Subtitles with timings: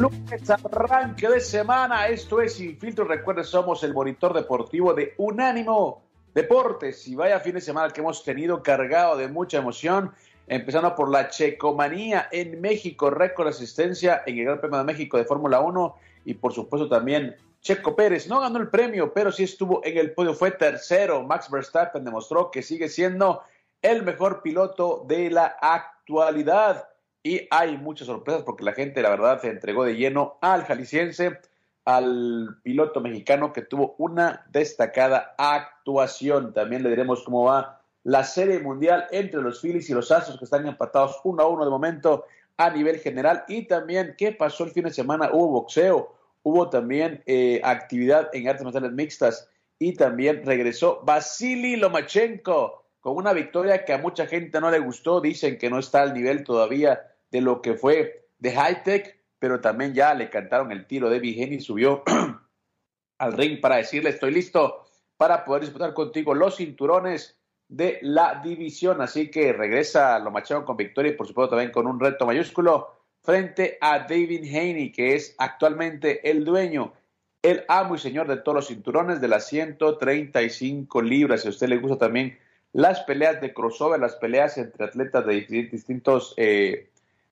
[0.00, 2.08] Lunes arranque de semana.
[2.08, 3.04] Esto es Sin Filtro.
[3.04, 6.02] Recuerden, somos el monitor deportivo de Unánimo
[6.34, 7.06] Deportes.
[7.06, 10.10] Y vaya fin de semana que hemos tenido cargado de mucha emoción.
[10.46, 15.18] Empezando por la Checomanía en México, récord de asistencia en el Gran Premio de México
[15.18, 15.94] de Fórmula 1.
[16.24, 18.26] Y por supuesto también Checo Pérez.
[18.26, 20.32] No ganó el premio, pero sí estuvo en el podio.
[20.32, 21.22] Fue tercero.
[21.24, 23.42] Max Verstappen demostró que sigue siendo
[23.82, 26.88] el mejor piloto de la actualidad
[27.22, 31.38] y hay muchas sorpresas porque la gente, la verdad, se entregó de lleno al jalisciense,
[31.84, 36.52] al piloto mexicano que tuvo una destacada actuación.
[36.54, 40.44] También le diremos cómo va la serie mundial entre los Phillies y los Astros que
[40.44, 42.24] están empatados uno a uno de momento
[42.56, 45.30] a nivel general y también qué pasó el fin de semana.
[45.32, 52.84] Hubo boxeo, hubo también eh, actividad en artes marciales mixtas y también regresó Vasily Lomachenko
[53.00, 55.20] con una victoria que a mucha gente no le gustó.
[55.20, 59.60] Dicen que no está al nivel todavía de lo que fue de high tech, pero
[59.60, 62.02] también ya le cantaron el tiro de Vigeni subió
[63.18, 67.38] al ring para decirle estoy listo para poder disputar contigo los cinturones
[67.68, 69.00] de la división.
[69.00, 73.00] Así que regresa lo macharon con victoria y por supuesto también con un reto mayúsculo
[73.22, 76.94] frente a David Haney, que es actualmente el dueño,
[77.42, 81.42] el amo y señor de todos los cinturones de las 135 libras.
[81.42, 82.38] Si a usted le gusta también
[82.72, 85.40] las peleas de crossover, las peleas entre atletas de
[85.70, 86.90] distintos eh,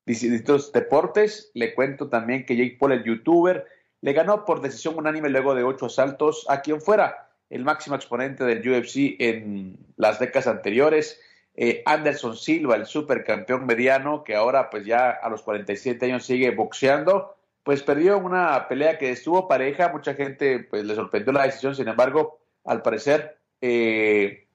[0.09, 1.51] distintos deportes.
[1.53, 3.65] Le cuento también que Jake Paul, el youtuber,
[4.01, 8.43] le ganó por decisión unánime luego de ocho asaltos a quien fuera el máximo exponente
[8.43, 11.19] del UFC en las décadas anteriores.
[11.55, 16.51] Eh, Anderson Silva, el supercampeón mediano, que ahora pues ya a los 47 años sigue
[16.51, 21.75] boxeando, pues perdió una pelea que estuvo pareja, mucha gente pues le sorprendió la decisión,
[21.75, 24.47] sin embargo, al parecer eh,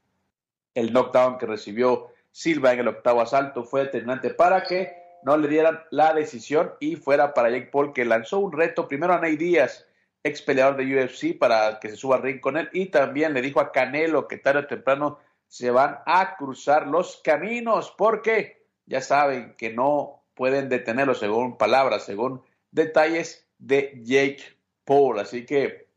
[0.75, 5.49] el knockdown que recibió Silva en el octavo asalto fue determinante para que no le
[5.49, 9.37] dieran la decisión y fuera para Jake Paul, que lanzó un reto primero a Ney
[9.37, 9.87] Díaz,
[10.23, 13.43] ex peleador de UFC, para que se suba al ring con él, y también le
[13.43, 15.19] dijo a Canelo que tarde o temprano
[15.49, 22.05] se van a cruzar los caminos, porque ya saben que no pueden detenerlo según palabras,
[22.05, 24.43] según detalles de Jake
[24.85, 25.19] Paul.
[25.21, 25.89] Así que,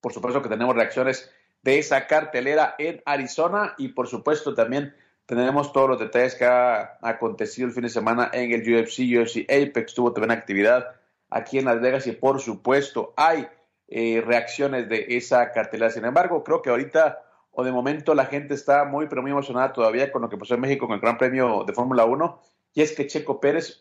[0.00, 1.32] por supuesto que tenemos reacciones
[1.62, 4.94] de esa cartelera en Arizona y por supuesto también
[5.26, 9.50] tenemos todos los detalles que ha acontecido el fin de semana en el UFC, UFC
[9.50, 10.96] Apex, tuvo también actividad
[11.30, 13.46] aquí en Las Vegas y por supuesto hay
[13.88, 15.90] eh, reacciones de esa cartelera.
[15.90, 19.72] Sin embargo, creo que ahorita o de momento la gente está muy, pero muy emocionada
[19.72, 22.40] todavía con lo que pasó en México con el Gran Premio de Fórmula 1
[22.74, 23.78] y es que Checo Pérez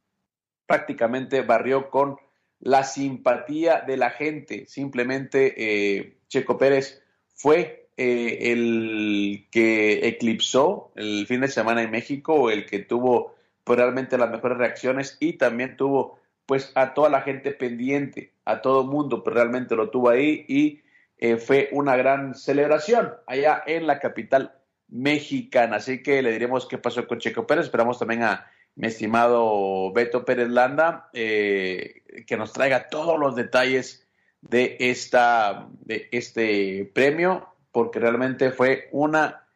[0.66, 2.16] prácticamente barrió con
[2.58, 4.66] la simpatía de la gente.
[4.66, 7.02] Simplemente eh, Checo Pérez
[7.34, 13.78] fue eh, el que eclipsó el fin de semana en México, el que tuvo pues,
[13.78, 18.84] realmente las mejores reacciones y también tuvo pues a toda la gente pendiente, a todo
[18.84, 20.80] mundo, pues realmente lo tuvo ahí y
[21.18, 24.52] eh, fue una gran celebración allá en la capital
[24.88, 25.76] mexicana.
[25.76, 27.66] Así que le diremos qué pasó con Checo Pérez.
[27.66, 34.08] Esperamos también a mi estimado Beto Pérez Landa eh, que nos traiga todos los detalles
[34.40, 39.48] de esta de este premio porque realmente fue una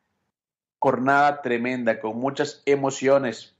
[0.78, 3.56] jornada tremenda, con muchas emociones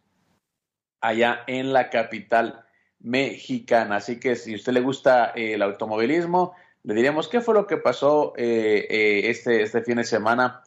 [1.01, 2.65] allá en la capital
[2.99, 3.97] mexicana.
[3.97, 7.67] Así que si a usted le gusta eh, el automovilismo, le diremos qué fue lo
[7.67, 10.63] que pasó eh, eh, este, este fin de semana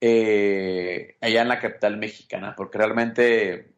[0.00, 3.72] allá en la capital mexicana, porque realmente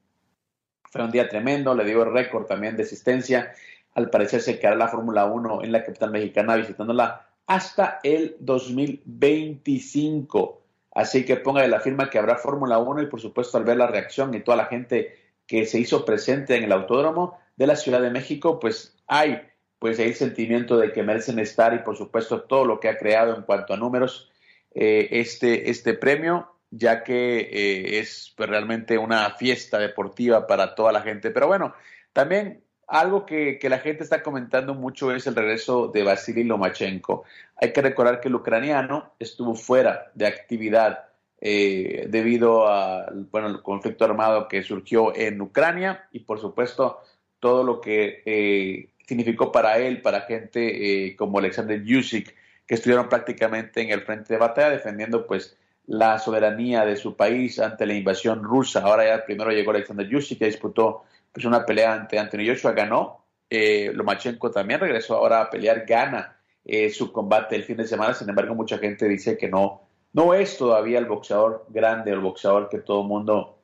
[0.90, 3.52] fue un día tremendo, le el récord también de asistencia.
[3.94, 10.62] Al parecer se quedará la Fórmula 1 en la capital mexicana visitándola hasta el 2025.
[10.92, 13.76] Así que ponga de la firma que habrá Fórmula 1 y por supuesto al ver
[13.76, 15.14] la reacción y toda la gente
[15.46, 19.40] que se hizo presente en el autódromo, de la Ciudad de México, pues hay
[19.78, 23.36] pues el sentimiento de que merecen estar y por supuesto todo lo que ha creado
[23.36, 24.30] en cuanto a números
[24.74, 30.92] eh, este, este premio, ya que eh, es pues, realmente una fiesta deportiva para toda
[30.92, 31.30] la gente.
[31.30, 31.74] Pero bueno,
[32.12, 37.24] también algo que, la gente está comentando mucho es el regreso de Vasily Lomachenko.
[37.56, 41.06] Hay que recordar que el ucraniano estuvo fuera de actividad
[41.40, 47.00] eh, debido al bueno, conflicto armado que surgió en Ucrania y por supuesto
[47.40, 52.34] todo lo que eh, significó para él, para gente eh, como Alexander Yusik,
[52.66, 55.56] que estuvieron prácticamente en el frente de batalla defendiendo pues
[55.86, 58.80] la soberanía de su país ante la invasión rusa.
[58.80, 61.04] Ahora ya primero llegó Alexander Yusik, que disputó
[61.36, 63.26] pues una pelea ante Anthony Joshua, ganó.
[63.50, 68.14] Eh, Lomachenko también regresó ahora a pelear, gana eh, su combate el fin de semana.
[68.14, 69.82] Sin embargo, mucha gente dice que no,
[70.14, 73.58] no es todavía el boxeador grande, el boxeador que todo el mundo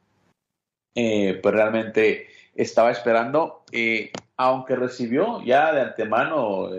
[0.94, 6.72] eh, pues realmente estaba esperando, eh, aunque recibió ya de antemano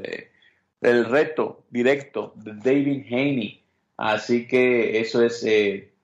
[0.80, 3.64] el reto directo de David Haney.
[3.98, 5.44] Así que eso es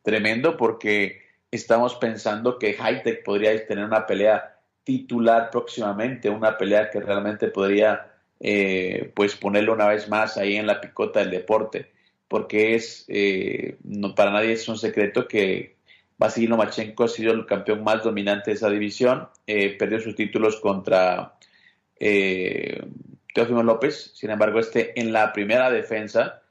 [0.02, 1.22] tremendo porque
[1.52, 4.56] estamos pensando que Hightech podría tener una pelea
[4.90, 10.66] titular próximamente, una pelea que realmente podría eh, pues ponerlo una vez más ahí en
[10.66, 11.92] la picota del deporte,
[12.28, 15.76] porque es eh, no, para nadie es un secreto que
[16.18, 20.60] Vasily Lomachenko ha sido el campeón más dominante de esa división, eh, perdió sus títulos
[20.60, 21.36] contra
[22.00, 26.42] Teófimo López, sin embargo este en la primera defensa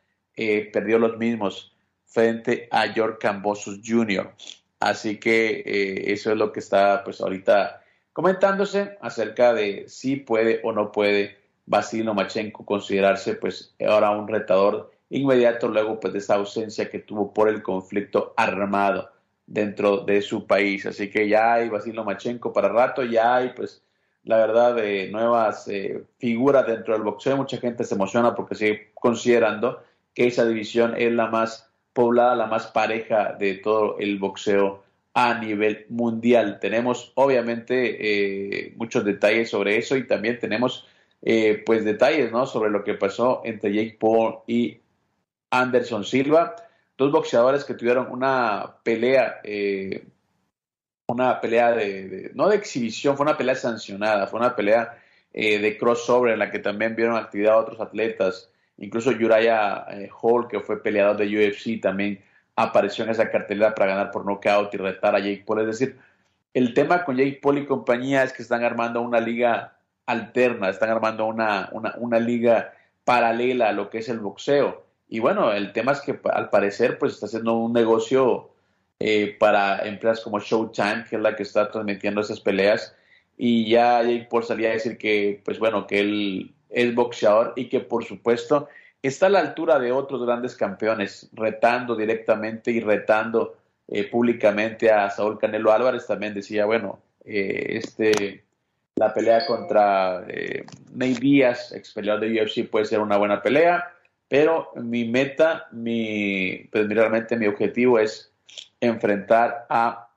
[0.72, 1.74] perdió los mismos
[2.06, 4.30] frente a George Cambosos Jr.
[4.78, 7.82] Así que eso es lo que está pues ahorita
[8.18, 11.36] comentándose acerca de si puede o no puede
[11.66, 17.32] Vasily Lomachenko considerarse pues ahora un retador inmediato luego pues de esa ausencia que tuvo
[17.32, 19.12] por el conflicto armado
[19.46, 20.84] dentro de su país.
[20.84, 23.84] Así que ya hay Vasily Lomachenko para rato, ya hay pues
[24.24, 27.36] la verdad de nuevas eh, figuras dentro del boxeo.
[27.36, 29.80] Mucha gente se emociona porque sigue considerando
[30.12, 34.87] que esa división es la más poblada, la más pareja de todo el boxeo
[35.20, 36.60] a nivel mundial.
[36.60, 40.86] Tenemos obviamente eh, muchos detalles sobre eso y también tenemos
[41.22, 42.46] eh, pues detalles ¿no?
[42.46, 44.78] sobre lo que pasó entre Jake Paul y
[45.50, 46.54] Anderson Silva,
[46.96, 50.04] dos boxeadores que tuvieron una pelea, eh,
[51.08, 56.32] una pelea de, no de exhibición, fue una pelea sancionada, fue una pelea de crossover
[56.32, 59.84] en la que también vieron actividad otros atletas, incluso Uriah
[60.20, 62.20] Hall, que fue peleador de UFC, también
[62.58, 65.60] apareció en esa cartelera para ganar por nocaut y retar a Jake Paul.
[65.60, 65.96] Es decir,
[66.54, 69.76] el tema con Jake Paul y compañía es que están armando una liga
[70.06, 72.74] alterna, están armando una, una, liga
[73.04, 74.82] paralela a lo que es el boxeo.
[75.08, 78.50] Y bueno, el tema es que al parecer pues está haciendo un negocio
[78.98, 82.92] eh, para empresas como Showtime, que es la que está transmitiendo esas peleas.
[83.36, 87.68] Y ya Jake Paul salía a decir que, pues bueno, que él es boxeador y
[87.68, 88.68] que por supuesto
[89.02, 93.56] está a la altura de otros grandes campeones, retando directamente y retando
[93.86, 96.06] eh, públicamente a Saúl Canelo Álvarez.
[96.06, 98.44] También decía, bueno, eh, este,
[98.96, 103.92] la pelea contra eh, Ney Díaz, ex peleador de UFC, puede ser una buena pelea,
[104.28, 108.32] pero mi meta, mi, pues realmente mi objetivo es
[108.80, 110.10] enfrentar a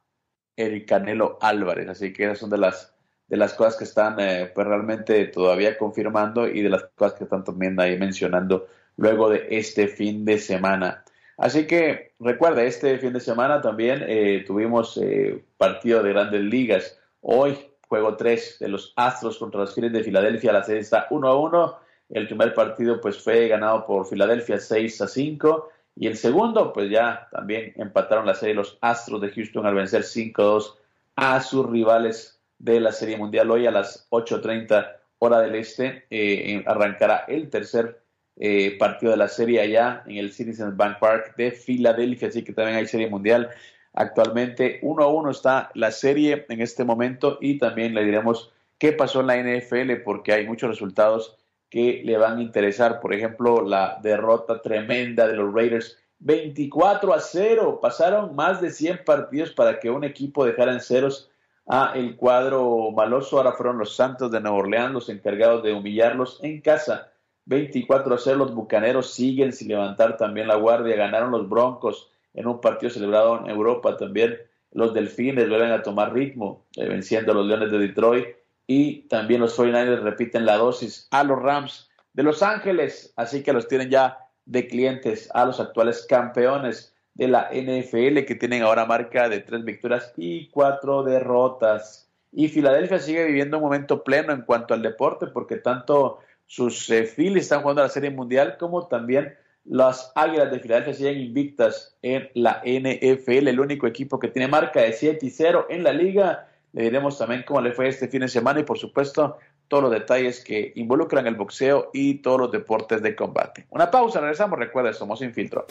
[0.57, 1.87] el Canelo Álvarez.
[1.87, 2.91] Así que esas son de las
[3.31, 7.23] de las cosas que están eh, pues realmente todavía confirmando y de las cosas que
[7.23, 8.67] están también ahí mencionando
[9.01, 11.03] luego de este fin de semana.
[11.37, 16.99] Así que recuerda, este fin de semana también eh, tuvimos eh, partido de grandes ligas.
[17.21, 20.53] Hoy juego 3 de los Astros contra los Phillies de Filadelfia.
[20.53, 21.77] La serie está 1 a 1.
[22.09, 25.69] El primer partido pues fue ganado por Filadelfia 6 a 5.
[25.95, 30.03] Y el segundo, pues ya también empataron la serie los Astros de Houston al vencer
[30.03, 30.77] 5 a 2
[31.15, 33.49] a sus rivales de la Serie Mundial.
[33.49, 38.00] Hoy a las 8.30 hora del este eh, arrancará el tercer
[38.43, 42.53] eh, partido de la serie allá en el Citizens Bank Park de Filadelfia, así que
[42.53, 43.51] también hay Serie Mundial.
[43.93, 48.93] Actualmente 1 a 1 está la serie en este momento y también le diremos qué
[48.93, 51.37] pasó en la NFL porque hay muchos resultados
[51.69, 52.99] que le van a interesar.
[52.99, 57.79] Por ejemplo, la derrota tremenda de los Raiders 24 a 0.
[57.79, 61.29] Pasaron más de 100 partidos para que un equipo dejara en ceros
[61.67, 63.37] a el cuadro maloso.
[63.37, 67.11] Ahora fueron los Santos de Nueva Orleans los encargados de humillarlos en casa.
[67.51, 70.95] 24 a 0, los Bucaneros siguen sin levantar también la guardia.
[70.95, 74.37] Ganaron los Broncos en un partido celebrado en Europa también.
[74.71, 78.25] Los Delfines vuelven a tomar ritmo, eh, venciendo a los Leones de Detroit.
[78.67, 83.13] Y también los 49ers repiten la dosis a los Rams de Los Ángeles.
[83.17, 88.37] Así que los tienen ya de clientes a los actuales campeones de la NFL que
[88.39, 92.07] tienen ahora marca de tres victorias y cuatro derrotas.
[92.31, 96.19] y Filadelfia sigue viviendo un momento pleno en cuanto al deporte porque tanto
[96.51, 101.21] sus eh, Phillies están jugando la Serie Mundial como también las Águilas de Filadelfia siguen
[101.21, 105.85] invictas en la NFL, el único equipo que tiene marca de 7 y 0 en
[105.85, 106.49] la liga.
[106.73, 109.37] Le diremos también cómo le fue este fin de semana y por supuesto
[109.69, 113.65] todos los detalles que involucran el boxeo y todos los deportes de combate.
[113.69, 115.65] Una pausa, regresamos, recuerda, somos Infiltro.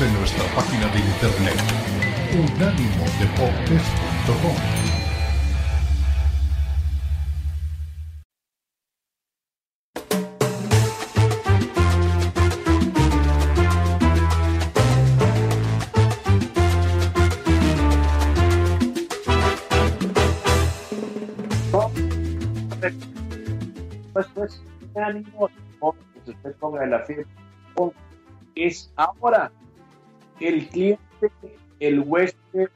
[0.00, 1.54] En nuestra página de internet
[2.32, 4.56] unánimodeportes.com.
[24.12, 24.60] Pues, pues,
[24.96, 25.48] ánimo,
[26.26, 27.30] usted ponga la firma
[28.54, 29.50] es ahora
[30.40, 31.30] el cliente,
[31.80, 32.68] el huésped,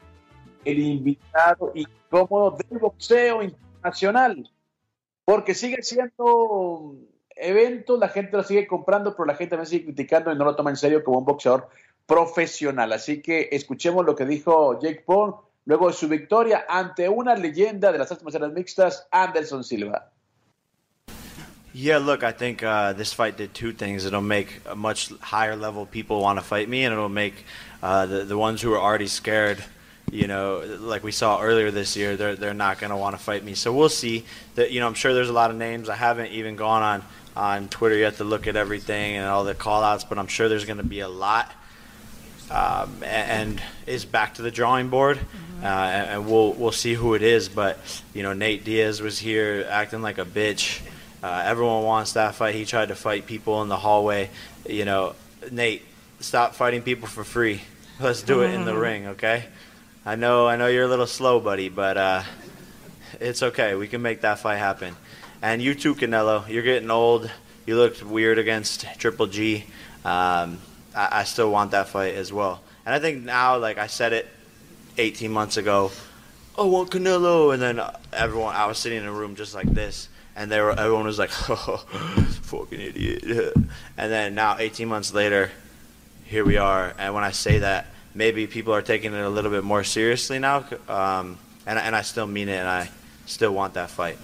[0.65, 4.51] el invitado incómodo del boxeo internacional.
[5.25, 6.97] Porque sigue siendo
[7.37, 10.57] evento, la gente lo sigue comprando, pero la gente me sigue criticando y no lo
[10.57, 11.69] toma en serio como un boxeador
[12.07, 12.93] profesional.
[12.93, 15.35] Así que escuchemos lo que dijo Jake Paul
[15.67, 20.11] luego de su victoria ante una leyenda de las artes marciales mixtas, Anderson Silva.
[21.81, 24.05] Yeah, look, I think uh, this fight did two things.
[24.05, 27.45] It'll make a much higher level people want to fight me, and it'll make
[27.81, 29.63] uh, the the ones who are already scared,
[30.11, 33.23] you know, like we saw earlier this year, they're they're not going to want to
[33.23, 33.55] fight me.
[33.55, 34.25] So we'll see.
[34.57, 35.89] That you know, I'm sure there's a lot of names.
[35.89, 37.05] I haven't even gone on
[37.37, 40.49] on Twitter yet to look at everything and all the call outs, but I'm sure
[40.49, 41.53] there's going to be a lot.
[42.51, 45.65] Um, and, is back to the drawing board, mm-hmm.
[45.65, 47.49] uh, and, and we'll we'll see who it is.
[47.49, 47.79] But
[48.15, 50.81] you know, Nate Diaz was here acting like a bitch.
[51.23, 52.55] Uh, everyone wants that fight.
[52.55, 54.31] He tried to fight people in the hallway.
[54.69, 55.15] You know,
[55.51, 55.83] Nate,
[56.21, 57.63] stop fighting people for free.
[58.01, 58.81] Let's do it in the mm-hmm.
[58.81, 59.45] ring, okay?
[60.07, 62.23] I know, I know you're a little slow, buddy, but uh,
[63.21, 63.75] it's okay.
[63.75, 64.95] We can make that fight happen.
[65.43, 66.49] And you too, Canelo.
[66.49, 67.29] You're getting old.
[67.67, 69.65] You looked weird against Triple G.
[70.05, 70.59] Um,
[70.95, 72.63] I, I still want that fight as well.
[72.87, 74.29] And I think now, like I said it
[74.97, 75.91] 18 months ago,
[76.57, 77.81] I want Canelo, and then
[78.13, 80.09] everyone, I was sitting in a room just like this
[80.39, 81.77] and they were everyone was like, oh,
[82.43, 83.55] fucking idiot.
[83.99, 85.51] And then now, 18 months later,
[86.25, 86.95] here we are.
[86.97, 90.39] And when I say that, maybe people are taking it a little bit more seriously
[90.39, 90.65] now.
[90.89, 92.91] Um, and, and I still mean it, and I
[93.27, 94.19] still want that fight.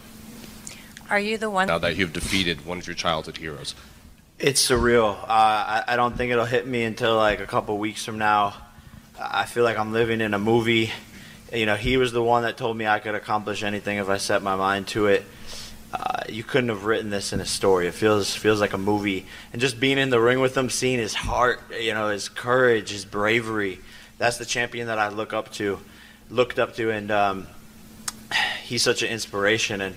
[1.11, 3.75] Are you the one now that you've defeated one of your childhood heroes?
[4.39, 5.21] It's surreal.
[5.25, 8.55] Uh, I, I don't think it'll hit me until like a couple weeks from now.
[9.19, 10.93] I feel like I'm living in a movie.
[11.53, 14.19] You know, he was the one that told me I could accomplish anything if I
[14.19, 15.25] set my mind to it.
[15.95, 17.87] Uh, you couldn't have written this in a story.
[17.87, 19.27] It feels feels like a movie.
[19.53, 22.91] And just being in the ring with him, seeing his heart, you know, his courage,
[22.91, 23.79] his bravery.
[24.19, 25.79] That's the champion that I look up to,
[26.31, 27.47] looked up to, and um,
[28.65, 29.81] he's such an inspiration.
[29.81, 29.95] And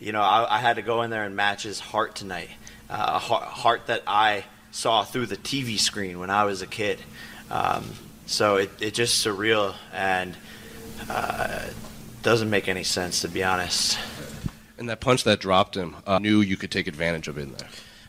[0.00, 2.48] you know, I, I, had to go in there and match his heart tonight,
[2.88, 6.66] uh, a heart, heart, that I saw through the TV screen when I was a
[6.66, 7.00] kid.
[7.50, 7.84] Um,
[8.24, 10.34] so it, it just surreal and
[11.10, 11.66] uh,
[12.22, 13.98] doesn't make any sense to be honest.
[14.78, 17.52] And that punch that dropped him, uh, knew you could take advantage of it in
[17.52, 17.68] there.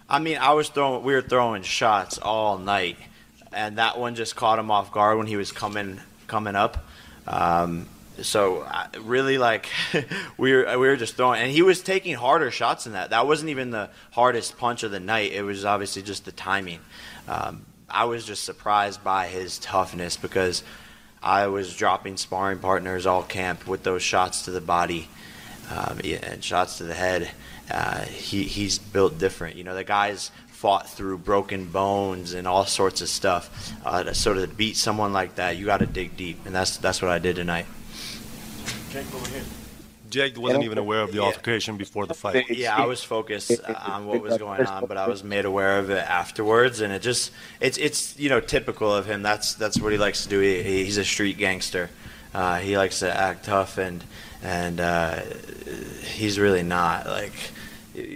[0.09, 2.97] I mean, I was throwing, we were throwing shots all night,
[3.51, 6.85] and that one just caught him off guard when he was coming coming up.
[7.27, 7.87] Um,
[8.21, 9.67] so I, really, like
[10.37, 13.11] we were we were just throwing, and he was taking harder shots than that.
[13.11, 15.31] That wasn't even the hardest punch of the night.
[15.31, 16.79] It was obviously just the timing.
[17.27, 20.63] Um, I was just surprised by his toughness because
[21.21, 25.07] I was dropping sparring partners all camp with those shots to the body
[25.69, 27.29] um, and shots to the head.
[27.69, 29.55] Uh, he, he's built different.
[29.55, 33.73] You know, the guy's fought through broken bones and all sorts of stuff.
[33.85, 37.01] Uh, so to beat someone like that, you got to dig deep, and that's that's
[37.01, 37.65] what I did tonight.
[38.89, 39.43] Jake, over here.
[40.09, 42.49] Jake wasn't even aware of the altercation before the fight.
[42.49, 45.89] Yeah, I was focused on what was going on, but I was made aware of
[45.89, 49.23] it afterwards, and it just it's it's you know typical of him.
[49.23, 50.39] That's that's what he likes to do.
[50.39, 51.89] He, he's a street gangster.
[52.35, 54.03] Uh, he likes to act tough and
[54.43, 55.21] and uh,
[56.03, 57.05] he's really not.
[57.05, 57.31] Like,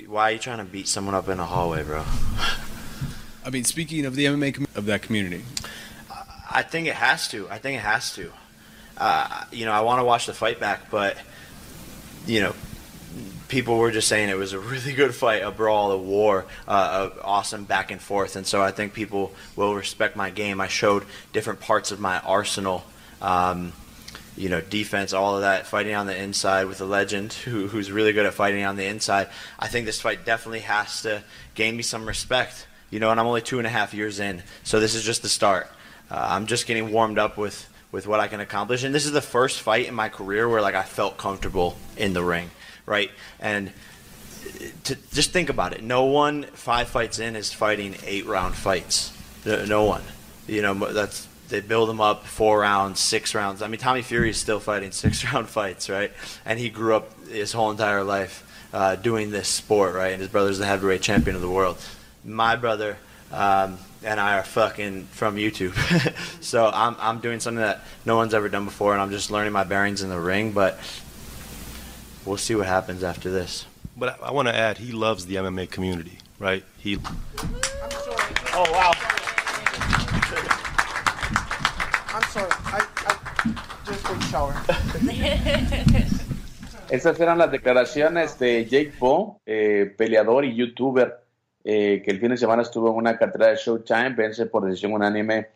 [0.07, 2.03] why are you trying to beat someone up in a hallway, bro?
[3.45, 5.45] I mean, speaking of the MMA com- of that community,
[6.51, 7.47] I think it has to.
[7.49, 8.29] I think it has to.
[8.97, 11.15] Uh, you know, I want to watch the fight back, but
[12.27, 12.53] you know,
[13.47, 17.09] people were just saying it was a really good fight, a brawl, a war, uh,
[17.15, 20.59] a awesome back and forth, and so I think people will respect my game.
[20.59, 22.83] I showed different parts of my arsenal.
[23.21, 23.71] Um,
[24.39, 27.91] you know, defense, all of that, fighting on the inside with a legend who, who's
[27.91, 29.27] really good at fighting on the inside.
[29.59, 31.23] I think this fight definitely has to
[31.55, 34.41] gain me some respect, you know, and I'm only two and a half years in,
[34.63, 35.69] so this is just the start.
[36.09, 39.11] Uh, I'm just getting warmed up with with what I can accomplish, and this is
[39.11, 42.51] the first fight in my career where like I felt comfortable in the ring,
[42.85, 43.11] right?
[43.39, 43.71] And
[44.83, 49.11] to just think about it, no one five fights in is fighting eight round fights.
[49.45, 50.03] No one,
[50.47, 53.61] you know, that's they build them up four rounds, six rounds.
[53.61, 56.11] I mean, Tommy Fury is still fighting six round fights, right?
[56.45, 60.11] And he grew up his whole entire life uh, doing this sport, right?
[60.13, 61.77] And his brother's the heavyweight champion of the world.
[62.23, 62.97] My brother
[63.31, 65.73] um, and I are fucking from YouTube,
[66.43, 69.53] so I'm I'm doing something that no one's ever done before, and I'm just learning
[69.53, 70.51] my bearings in the ring.
[70.51, 70.79] But
[72.25, 73.65] we'll see what happens after this.
[73.97, 76.63] But I, I want to add, he loves the MMA community, right?
[76.77, 76.97] He.
[78.53, 79.18] Oh wow.
[82.37, 82.79] A.
[86.89, 91.19] Estas eran las declaraciones de Jake Paul, eh, peleador y youtuber,
[91.63, 94.93] eh, que el fin de semana estuvo en una cartera de Showtime, vence por decisión
[94.93, 95.49] unánime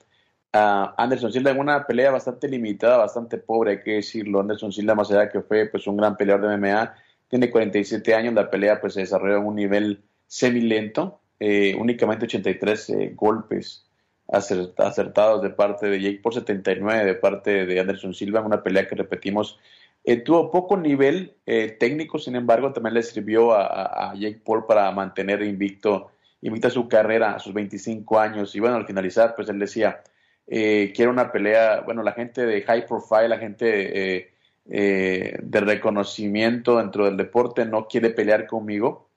[0.52, 4.40] a Anderson Silva en una pelea bastante limitada, bastante pobre, hay que decirlo.
[4.40, 6.94] Anderson Silva, más allá que fue pues, un gran peleador de MMA,
[7.28, 12.90] tiene 47 años, la pelea pues, se desarrolló en un nivel semilento, eh, únicamente 83
[12.90, 13.88] eh, golpes
[14.28, 18.96] acertados de parte de Jake por 79 de parte de Anderson Silva, una pelea que
[18.96, 19.60] repetimos
[20.06, 24.92] eh, tuvo poco nivel eh, técnico, sin embargo, también le sirvió a, Jake Paul para
[24.92, 26.12] mantener invicto,
[26.42, 28.54] invicta su carrera a sus 25 años.
[28.56, 30.04] Y bueno, al finalizar, pues él decía,
[30.48, 34.18] eh, quiero una pelea, bueno, la gente de high profile, la gente
[34.66, 39.10] eh, de reconocimiento dentro del deporte no quiere pelear conmigo.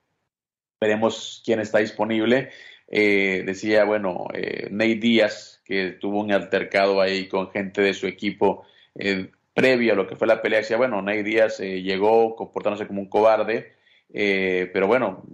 [0.81, 2.51] Veremos quién está disponible.
[2.89, 4.29] Decía, bueno,
[4.71, 8.65] Nate Díaz, que tuvo un altercado ahí con gente de su equipo
[9.57, 13.01] previo a lo que fue la pelea, decía, bueno, Ney Díaz eh, llegó comportándose como
[13.01, 13.73] un cobarde,
[14.13, 15.25] eh, pero bueno,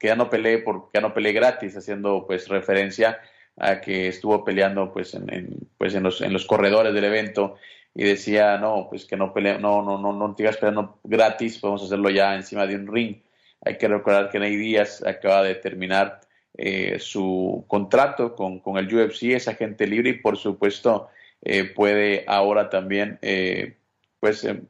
[0.00, 3.20] que ya no peleé porque ya no peleé gratis, haciendo pues referencia
[3.56, 7.54] a que estuvo peleando pues en, pues en los, en los corredores del evento
[7.94, 11.84] y decía, no, pues que no pelea, no, no, no, no sigas peleando gratis, podemos
[11.84, 13.18] hacerlo ya encima de un ring.
[13.64, 16.22] Hay que recordar que Ney Díaz acaba de terminar
[16.54, 21.08] eh, su contrato con, con el UFC, es agente libre y por supuesto
[21.42, 23.76] eh, puede ahora también eh,
[24.18, 24.60] pues eh,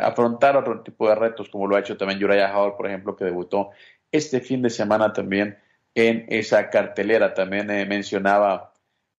[0.00, 3.24] afrontar otro tipo de retos como lo ha hecho también Uriah Howard, por ejemplo, que
[3.24, 3.70] debutó
[4.12, 5.58] este fin de semana también
[5.94, 7.34] en esa cartelera.
[7.34, 8.72] También mencionaba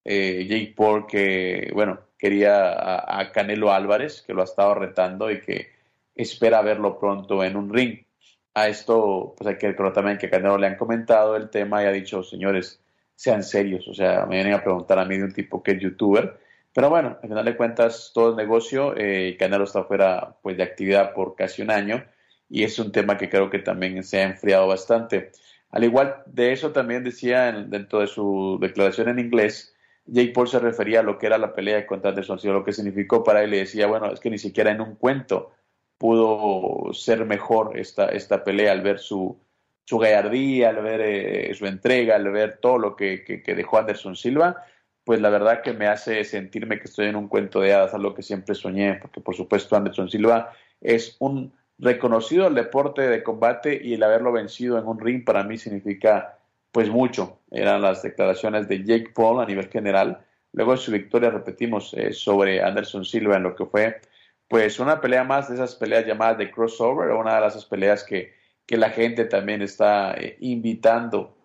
[0.04, 5.68] Jake Paul que, bueno, quería a, Canelo Álvarez, que lo ha estado retando y que
[6.14, 7.98] espera verlo pronto en un ring.
[8.54, 11.86] A esto, pues hay que recordar también que Canelo le han comentado el tema y
[11.86, 12.80] ha dicho, señores,
[13.16, 13.88] sean serios.
[13.88, 16.38] O sea, me vienen a preguntar a mí de un tipo que es youtuber
[16.74, 18.94] pero bueno, al final de cuentas, todo es negocio.
[18.96, 22.04] Eh, Canelo está fuera pues, de actividad por casi un año
[22.50, 25.30] y es un tema que creo que también se ha enfriado bastante.
[25.70, 29.74] Al igual de eso, también decía dentro de su declaración en inglés,
[30.06, 32.72] Jake Paul se refería a lo que era la pelea contra Anderson Silva, lo que
[32.72, 33.54] significó para él.
[33.54, 35.52] Y decía, bueno, es que ni siquiera en un cuento
[35.98, 39.38] pudo ser mejor esta, esta pelea al ver su,
[39.84, 44.16] su gallardía, al ver eh, su entrega, al ver todo lo que, que, dejó Anderson
[44.16, 44.64] Silva
[45.04, 48.14] pues la verdad que me hace sentirme que estoy en un cuento de hadas, algo
[48.14, 53.78] que siempre soñé, porque por supuesto Anderson Silva es un reconocido al deporte de combate
[53.82, 56.38] y el haberlo vencido en un ring para mí significa
[56.72, 57.40] pues mucho.
[57.50, 60.24] Eran las declaraciones de Jake Paul a nivel general.
[60.52, 64.00] Luego de su victoria, repetimos, eh, sobre Anderson Silva en lo que fue
[64.48, 68.34] pues una pelea más de esas peleas llamadas de crossover, una de esas peleas que,
[68.66, 71.36] que la gente también está eh, invitando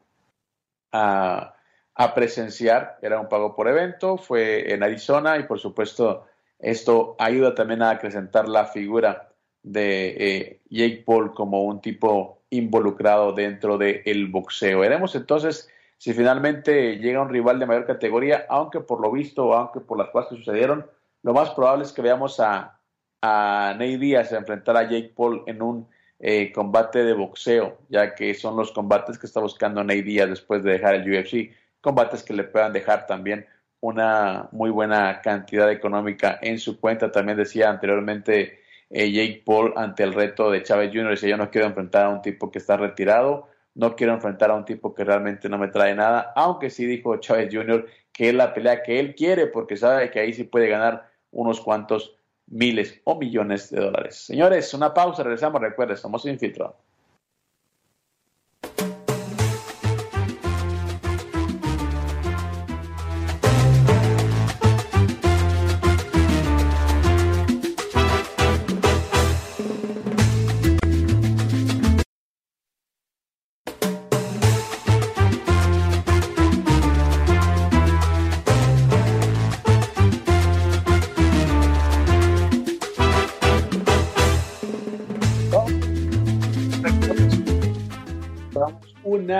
[0.92, 1.56] a
[2.00, 6.26] a presenciar, era un pago por evento, fue en Arizona y por supuesto
[6.58, 9.34] esto ayuda también a acrecentar la figura
[9.64, 14.80] de eh, Jake Paul como un tipo involucrado dentro del boxeo.
[14.80, 19.82] Veremos entonces si finalmente llega un rival de mayor categoría, aunque por lo visto, aunque
[19.82, 20.90] por las cosas que sucedieron,
[21.24, 22.79] lo más probable es que veamos a,
[23.22, 25.88] a Ney Díaz enfrentar a Jake Paul en un
[26.20, 30.64] eh, combate de boxeo, ya que son los combates que está buscando Ney Díaz después
[30.64, 31.52] de dejar el UFC
[31.82, 33.46] combates que le puedan dejar también
[33.82, 37.12] una muy buena cantidad económica en su cuenta.
[37.12, 41.12] También decía anteriormente eh, Jake Paul ante el reto de Chávez Jr.
[41.12, 44.56] Dice, yo no quiero enfrentar a un tipo que está retirado, no quiero enfrentar a
[44.56, 47.88] un tipo que realmente no me trae nada, aunque sí dijo Chávez Jr.
[48.12, 51.62] que es la pelea que él quiere porque sabe que ahí sí puede ganar unos
[51.62, 52.19] cuantos
[52.50, 54.16] miles o millones de dólares.
[54.16, 56.76] Señores, una pausa, regresamos, recuerden, estamos infiltrados.
[56.76, 56.89] Somos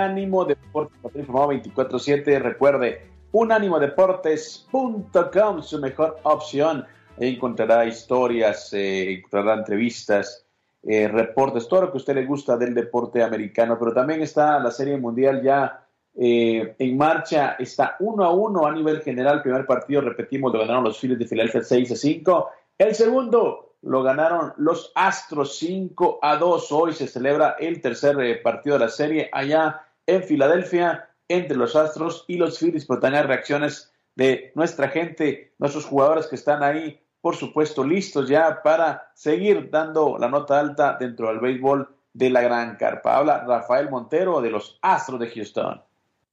[0.00, 2.40] Unánimo Deportes, informado 24-7.
[2.40, 6.86] Recuerde, unánimodeportes.com, su mejor opción.
[7.20, 10.46] Ahí encontrará historias, eh, encontrará entrevistas,
[10.84, 13.76] eh, reportes, todo lo que a usted le gusta del deporte americano.
[13.78, 15.86] Pero también está la Serie Mundial ya
[16.16, 17.56] eh, en marcha.
[17.58, 19.42] Está uno a uno a nivel general.
[19.42, 22.48] Primer partido, repetimos, lo ganaron los Phillies de Filadelfia 6 a 5.
[22.78, 26.72] El segundo lo ganaron los Astros 5 a 2.
[26.72, 32.24] Hoy se celebra el tercer partido de la serie allá en Filadelfia entre los Astros
[32.28, 32.86] y los Phillies.
[32.86, 38.62] Pero también reacciones de nuestra gente, nuestros jugadores que están ahí, por supuesto, listos ya
[38.62, 43.16] para seguir dando la nota alta dentro del béisbol de la Gran Carpa.
[43.16, 45.80] Habla Rafael Montero de los Astros de Houston.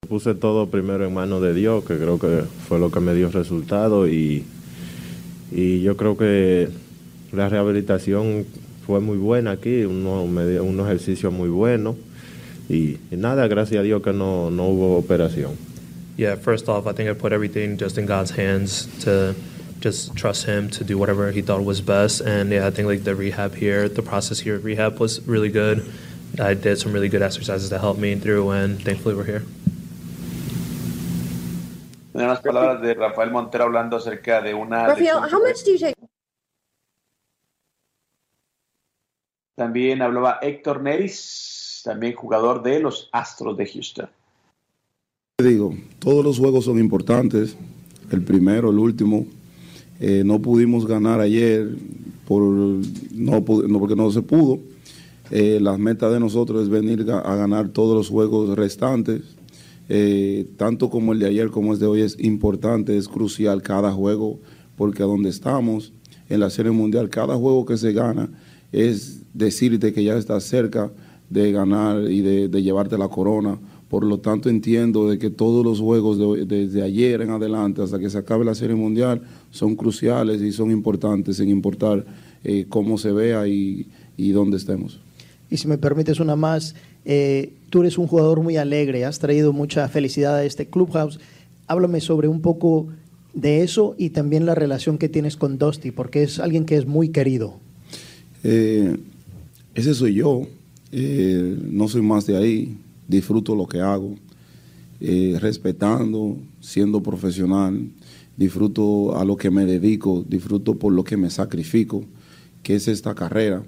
[0.08, 3.30] Puse todo primero en manos de Dios, que creo que fue lo que me dio
[3.30, 4.45] resultado y,
[5.51, 6.69] y yo creo que
[7.32, 8.45] la rehabilitación
[8.86, 11.95] fue muy buena aquí, uno, un ejercicio muy bueno
[12.69, 15.58] y, y, nada, gracias a Dios que no, no hubo operación.
[16.17, 19.36] Yeah, first off, I think I put everything just in God's hands to
[19.80, 22.21] just trust Him to do whatever He thought was best.
[22.21, 25.49] And yeah, I think like the rehab here, the process here at rehab was really
[25.49, 25.86] good.
[26.39, 29.43] I did some really good exercises to help me through, and thankfully we're here.
[32.13, 34.88] Unas palabras de Rafael Montero hablando acerca de una.
[34.88, 35.95] Rafael, how much do you take?
[39.56, 41.56] También hablaba Héctor Neris,
[41.88, 44.10] también jugador de los Astros de Houston.
[45.41, 47.56] Digo, todos los juegos son importantes,
[48.12, 49.26] el primero, el último.
[50.02, 51.69] Eh, no pudimos ganar ayer
[52.28, 54.60] por, no, no, porque no se pudo.
[55.32, 59.21] Eh, la meta de nosotros es venir a, ganar todos los juegos restantes.
[59.88, 63.93] Eh, tanto como el de ayer como el de hoy es importante, es crucial cada
[63.93, 64.39] juego,
[64.76, 65.93] porque a donde estamos
[66.28, 68.30] en la Serie Mundial, cada juego que se gana
[68.73, 70.91] es decirte que ya estás cerca
[71.29, 73.57] de ganar y de, de llevarte la corona.
[73.89, 77.99] Por lo tanto, entiendo de que todos los juegos de, desde ayer en adelante hasta
[77.99, 82.05] que se acabe la Serie Mundial son cruciales y son importantes, sin importar
[82.43, 83.87] eh, cómo se vea y,
[84.17, 84.99] y dónde estemos.
[85.49, 89.53] Y si me permites una más, eh, tú eres un jugador muy alegre, has traído
[89.53, 91.19] mucha felicidad a este clubhouse.
[91.67, 92.87] Háblame sobre un poco
[93.33, 96.85] de eso y también la relación que tienes con Dusty, porque es alguien que es
[96.85, 97.59] muy querido.
[98.43, 98.97] Eh,
[99.75, 100.41] ese soy yo,
[100.91, 104.15] eh, no soy más de ahí, disfruto lo que hago,
[105.00, 107.89] eh, respetando, siendo profesional,
[108.36, 112.04] disfruto a lo que me dedico, disfruto por lo que me sacrifico,
[112.63, 113.63] que es esta carrera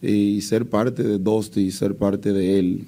[0.00, 2.84] y ser parte de Dusty, ser parte de él,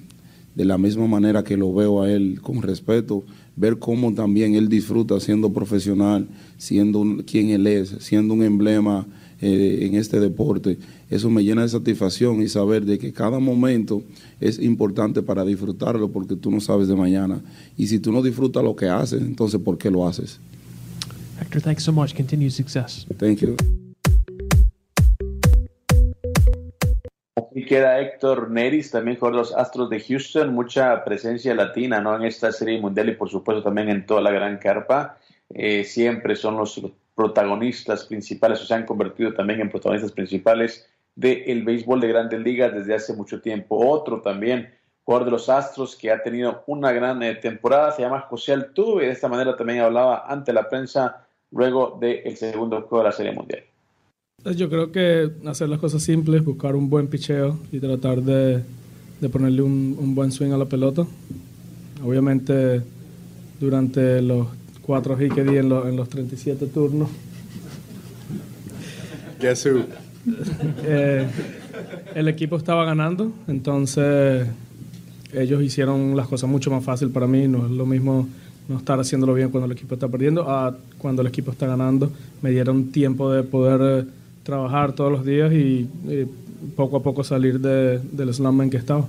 [0.55, 3.23] de la misma manera que lo veo a él con respeto,
[3.55, 9.05] ver cómo también él disfruta siendo profesional, siendo quien él es, siendo un emblema
[9.41, 10.77] eh, en este deporte,
[11.09, 14.01] eso me llena de satisfacción y saber de que cada momento
[14.39, 17.41] es importante para disfrutarlo porque tú no sabes de mañana.
[17.77, 20.39] Y si tú no disfrutas lo que haces, entonces ¿por qué lo haces?
[21.39, 22.15] Hector, thanks so much.
[22.15, 23.05] Continued success.
[23.17, 23.55] Thank you.
[27.37, 32.15] Aquí queda Héctor Neris, también con los Astros de Houston, mucha presencia latina ¿no?
[32.15, 35.17] en esta serie mundial y por supuesto también en toda la gran carpa.
[35.53, 36.81] Eh, siempre son los
[37.15, 42.73] protagonistas principales o se han convertido también en protagonistas principales del béisbol de grandes ligas
[42.73, 43.77] desde hace mucho tiempo.
[43.89, 44.69] Otro también,
[45.03, 49.05] jugador de los Astros que ha tenido una gran eh, temporada, se llama José Altuve
[49.05, 53.31] de esta manera también hablaba ante la prensa luego del segundo juego de la serie
[53.31, 53.63] mundial.
[54.55, 58.61] Yo creo que hacer las cosas simples, buscar un buen picheo y tratar de,
[59.21, 61.05] de ponerle un, un, buen swing a la pelota.
[62.03, 62.81] Obviamente,
[63.59, 64.47] durante los
[64.85, 67.09] cuatro hits que di en, lo, en los 37 turnos.
[69.39, 69.85] Guess who?
[70.83, 71.27] Eh,
[72.15, 74.47] el equipo estaba ganando, entonces
[75.33, 77.47] ellos hicieron las cosas mucho más fácil para mí.
[77.47, 78.27] No es lo mismo
[78.67, 82.11] no estar haciéndolo bien cuando el equipo está perdiendo a cuando el equipo está ganando.
[82.41, 84.07] Me dieron tiempo de poder
[84.43, 86.27] trabajar todos los días y, y
[86.75, 89.05] poco a poco salir de, del slump en que estaba.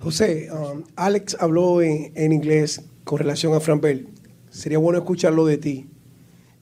[0.00, 4.06] José, um, Alex habló en, en, inglés con relación a Fran Bell.
[4.54, 5.86] Sería bueno escucharlo de ti.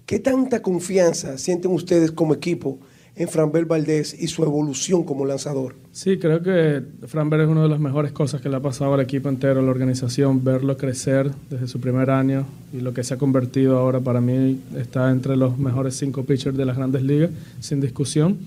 [0.07, 2.78] ¿Qué tanta confianza sienten ustedes como equipo
[3.14, 5.74] en Franbel Valdés y su evolución como lanzador?
[5.92, 9.00] Sí, creo que Franbel es una de las mejores cosas que le ha pasado al
[9.00, 13.12] equipo entero, a la organización, verlo crecer desde su primer año y lo que se
[13.12, 17.28] ha convertido ahora para mí está entre los mejores cinco pitchers de las grandes ligas,
[17.61, 18.38] sin discusión,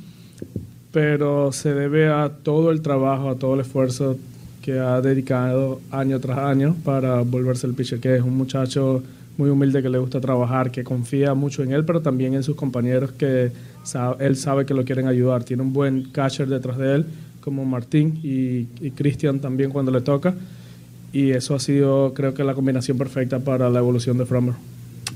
[0.92, 4.18] pero se debe a todo el trabajo, a todo el esfuerzo
[4.64, 9.04] que ha dedicado año tras año para volverse el pitcher que es un muchacho
[9.38, 12.56] muy humilde que le gusta trabajar, que confía mucho en él, pero también en sus
[12.56, 13.52] compañeros que
[13.84, 15.44] sabe, él sabe que lo quieren ayudar.
[15.44, 17.06] Tiene un buen catcher detrás de él,
[17.42, 20.34] como Martín y, y Cristian también cuando le toca.
[21.12, 24.56] Y eso ha sido, creo que, la combinación perfecta para la evolución de Frommer.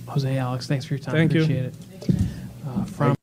[0.06, 1.18] Jose, Alex, thanks for your time.
[1.18, 1.44] Thank you.
[1.44, 1.74] Appreciate it.
[2.66, 3.16] Uh, from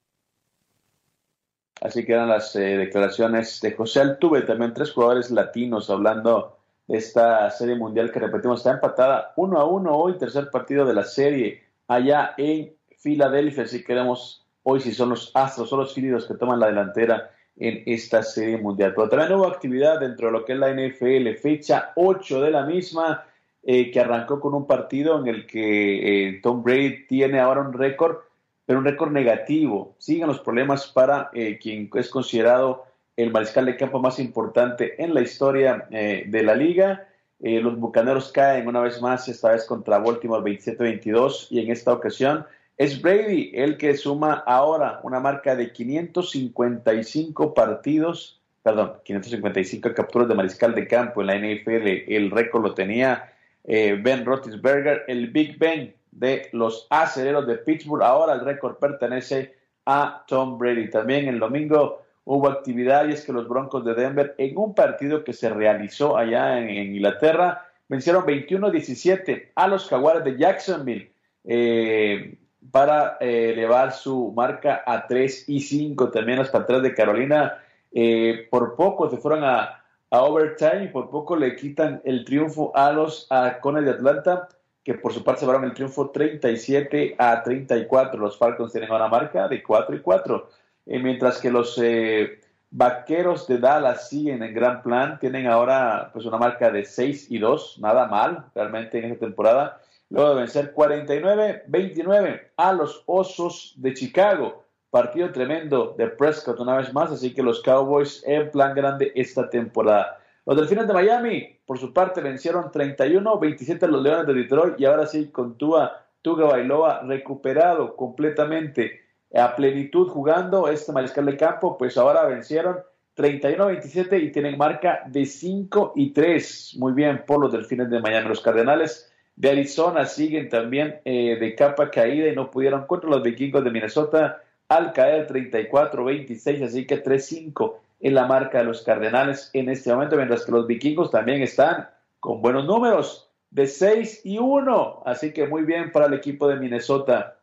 [1.81, 7.51] Así que eran las eh, declaraciones de José Altuve, también tres jugadores latinos hablando esta
[7.51, 11.63] serie mundial que repetimos, está empatada uno a uno hoy, tercer partido de la serie
[11.89, 16.35] allá en Filadelfia, así que vemos hoy si son los Astros o los Phillies que
[16.35, 18.93] toman la delantera en esta serie mundial.
[18.95, 22.67] Pero también hubo actividad dentro de lo que es la NFL, fecha 8 de la
[22.67, 23.25] misma,
[23.63, 27.73] eh, que arrancó con un partido en el que eh, Tom Brady tiene ahora un
[27.73, 28.19] récord,
[28.65, 29.95] pero un récord negativo.
[29.99, 32.85] Siguen los problemas para eh, quien es considerado
[33.17, 37.09] el mariscal de campo más importante en la historia eh, de la liga.
[37.41, 41.93] Eh, los Bucaneros caen una vez más, esta vez contra Baltimore 27-22 y en esta
[41.93, 42.47] ocasión
[42.79, 50.35] es Brady el que suma ahora una marca de 555 partidos, perdón, 555 capturas de
[50.35, 52.13] mariscal de campo en la NFL.
[52.13, 53.33] El récord lo tenía
[53.65, 58.03] eh, Ben Roethlisberger, el Big Ben de los aceleros de Pittsburgh.
[58.03, 59.55] Ahora el récord pertenece
[59.87, 60.91] a Tom Brady.
[60.91, 65.23] También el domingo hubo actividad y es que los Broncos de Denver en un partido
[65.25, 71.13] que se realizó allá en, Inglaterra vencieron 21-17 a los Jaguares de Jacksonville
[71.45, 72.37] eh,
[72.73, 76.11] para eh, elevar su marca a 3 y 5.
[76.11, 77.59] También las Panteras de Carolina
[77.93, 82.73] eh, por poco se fueron a, a, overtime y por poco le quitan el triunfo
[82.75, 84.49] a los Halcones de Atlanta
[84.83, 88.19] que por su parte se llevaron el triunfo 37 a 34.
[88.21, 90.49] Los Falcons tienen una marca de 4 y 4.
[90.87, 96.25] Eh, mientras que los eh, vaqueros de Dallas siguen en gran plan, tienen ahora pues
[96.27, 100.75] una marca de 6 y 2, nada mal realmente en esta temporada, luego de vencer
[100.75, 104.65] 49-29 a los Osos de Chicago.
[104.91, 109.51] Partido tremendo de Prescott una vez más, así que los Cowboys en plan grande esta
[109.51, 110.19] temporada.
[110.47, 114.85] Los Delfines de Miami, por su parte, vencieron 31-27 a los Leones de Detroit y
[114.85, 121.77] ahora sí con Tua, Tuga Bailoa recuperado completamente a plenitud jugando este mariscal de campo,
[121.77, 122.79] pues ahora vencieron
[123.17, 126.77] 31-27 y tienen marca de 5 y 3.
[126.79, 128.29] Muy bien por los Delfines de Miami.
[128.29, 133.23] Los Cardenales de Arizona siguen también eh, de capa caída y no pudieron contra los
[133.23, 139.51] vikingos de Minnesota al caer 34-26, así que 3-5 en la marca de los Cardenales
[139.53, 141.89] en este momento, mientras que los vikingos también están
[142.21, 146.57] con buenos números de 6 y 1, así que muy bien para el equipo de
[146.57, 147.39] Minnesota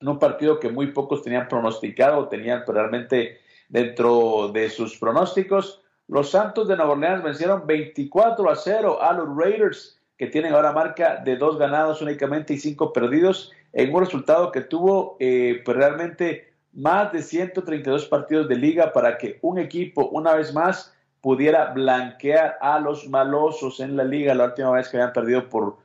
[0.00, 5.82] en un partido que muy pocos tenían pronosticado, tenían realmente dentro de sus pronósticos.
[6.06, 10.72] Los Santos de Nueva Orleans vencieron 24 a 0 a los Raiders, que tienen ahora
[10.72, 15.76] marca de dos ganados únicamente y cinco perdidos, en un resultado que tuvo eh, pues
[15.76, 21.72] realmente más de 132 partidos de liga para que un equipo, una vez más, pudiera
[21.72, 24.34] blanquear a los malosos en la liga.
[24.34, 25.78] La última vez que habían perdido por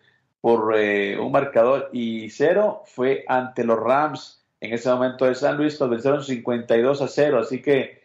[0.43, 5.55] por eh, un marcador y cero fue ante los Rams en ese momento de San
[5.55, 8.01] Luis, los vencieron 52 a 0, así que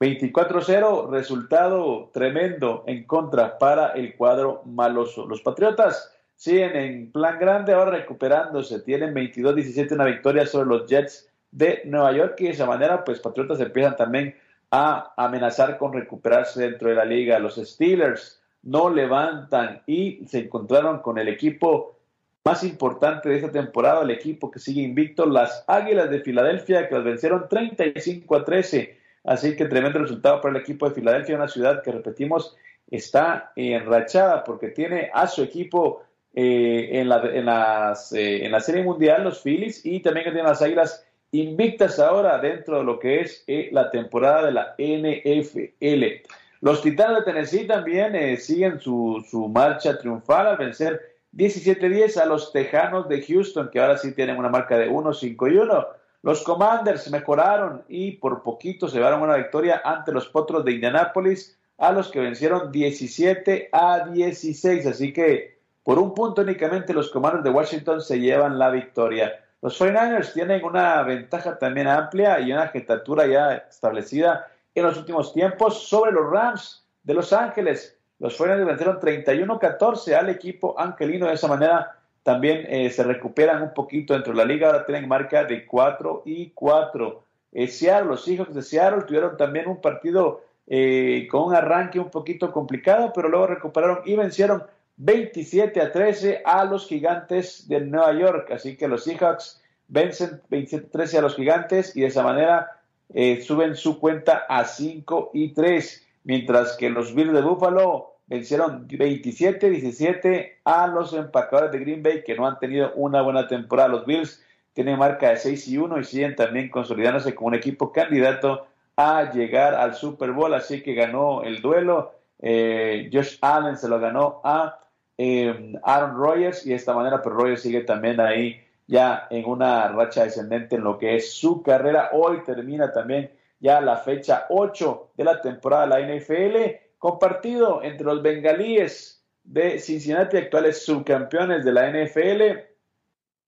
[0.00, 5.26] 24 a 0, resultado tremendo en contra para el cuadro maloso.
[5.26, 11.30] Los Patriotas siguen en plan grande, ahora recuperándose, tienen 22-17 una victoria sobre los Jets
[11.50, 14.34] de Nueva York y de esa manera pues Patriotas empiezan también
[14.70, 17.38] a amenazar con recuperarse dentro de la liga.
[17.38, 21.96] Los Steelers no levantan y se encontraron con el equipo
[22.44, 26.94] más importante de esta temporada, el equipo que sigue invicto, las Águilas de Filadelfia, que
[26.96, 28.98] los vencieron 35 a 13.
[29.24, 32.56] Así que tremendo resultado para el equipo de Filadelfia, una ciudad que repetimos
[32.90, 36.02] está enrachada porque tiene a su equipo
[36.34, 40.32] eh, en, la, en, las, eh, en la Serie Mundial, los Phillies, y también que
[40.32, 44.74] tiene las Águilas invictas ahora dentro de lo que es eh, la temporada de la
[44.78, 46.22] NFL.
[46.62, 51.00] Los Titanes de Tennessee también eh, siguen su, su, marcha triunfal al vencer
[51.34, 55.56] 17-10 a los Tejanos de Houston, que ahora sí tienen una marca de 1-5 y
[55.56, 55.86] 1.
[56.22, 61.58] Los Commanders mejoraron y por poquito se llevaron una victoria ante los Potros de Indianápolis,
[61.78, 64.86] a los que vencieron 17 a 16.
[64.86, 69.32] Así que por un punto únicamente los Commanders de Washington se llevan la victoria.
[69.62, 75.32] Los 49ers tienen una ventaja también amplia y una jetatura ya establecida en los últimos
[75.32, 77.98] tiempos sobre los Rams de Los Ángeles.
[78.18, 81.26] Los 49ers vencieron 31-14 al equipo angelino.
[81.26, 84.68] De esa manera también eh, se recuperan un poquito dentro de la liga.
[84.68, 87.24] Ahora tienen marca de 4 y 4.
[87.52, 92.10] Eh, Seattle, los Seahawks de Seattle tuvieron también un partido eh, con un arranque un
[92.10, 94.62] poquito complicado, pero luego recuperaron y vencieron
[94.96, 98.50] 27 a 13 a los gigantes de Nueva York.
[98.52, 102.81] Así que los Seahawks vencen 27 a 13 a los gigantes y de esa manera
[103.14, 106.08] eh, suben su cuenta a 5 y 3.
[106.24, 112.34] mientras que los Bills de Buffalo vencieron 27-17 a los empacadores de Green Bay que
[112.34, 113.88] no han tenido una buena temporada.
[113.88, 117.92] Los Bills tienen marca de 6 y 1 y siguen también consolidándose como un equipo
[117.92, 122.14] candidato a llegar al Super Bowl, así que ganó el duelo.
[122.40, 124.78] Eh, Josh Allen se lo ganó a
[125.18, 129.88] eh, Aaron Rodgers y de esta manera pues Rodgers sigue también ahí ya en una
[129.88, 132.10] racha descendente en lo que es su carrera.
[132.12, 136.56] Hoy termina también ya la fecha 8 de la temporada de la NFL,
[136.98, 142.42] compartido entre los bengalíes de Cincinnati, actuales subcampeones de la NFL,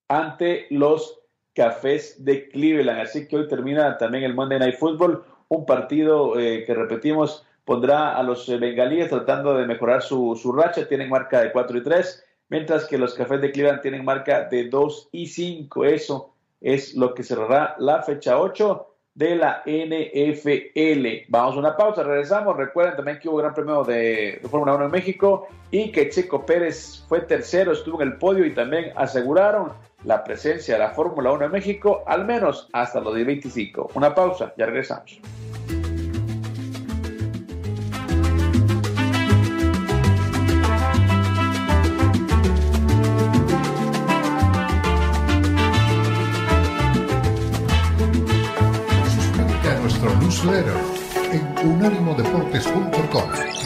[0.09, 1.21] ante los
[1.55, 3.01] Cafés de Cleveland.
[3.01, 8.17] Así que hoy termina también el Monday Night Football, un partido eh, que repetimos pondrá
[8.17, 11.83] a los eh, bengalíes tratando de mejorar su, su racha, tienen marca de 4 y
[11.83, 15.85] 3, mientras que los Cafés de Cleveland tienen marca de 2 y 5.
[15.85, 21.31] Eso es lo que cerrará la fecha 8 de la NFL.
[21.31, 22.57] Vamos a una pausa, regresamos.
[22.57, 27.05] Recuerden también que hubo gran premio de, Fórmula 1 en México y que Checo Pérez
[27.09, 29.73] fue tercero, estuvo en el podio y también aseguraron
[30.05, 33.91] la presencia de la Fórmula 1 en México, al menos hasta los 2025.
[33.95, 35.21] Una pausa, ya regresamos.